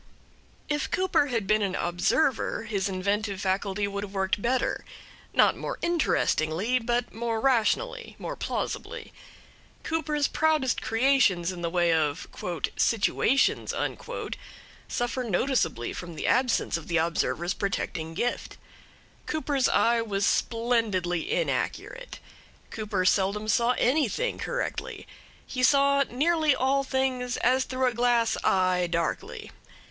[0.67, 4.83] If Cooper had been an observer his inventive faculty would have worked better;
[5.31, 9.13] not more interestingly, but more rationally, more plausibly.
[9.83, 12.27] Cooper's proudest creations in the way of
[12.77, 13.75] "situations"
[14.87, 18.57] suffer noticeably from the absence of the observer's protecting gift.
[19.27, 22.17] Cooper's eye was splendidly inaccurate.
[22.71, 25.05] Cooper seldom saw anything correctly.
[25.45, 29.51] He saw nearly all things as through a glass eye, darkly.